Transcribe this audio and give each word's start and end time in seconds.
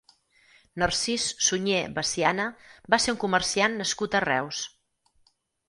Narcís 0.83 1.25
Sunyer 1.47 1.83
Veciana 1.99 2.47
va 2.95 3.01
ser 3.05 3.15
un 3.17 3.21
comerciant 3.27 3.79
nascut 3.85 4.17
a 4.17 4.25
Reus. 4.29 4.67